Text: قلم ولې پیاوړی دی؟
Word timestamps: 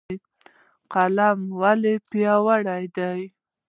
قلم 0.93 1.39
ولې 1.61 1.93
پیاوړی 2.09 2.83
دی؟ 2.95 3.21